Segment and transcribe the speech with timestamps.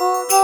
[0.00, 0.39] ここで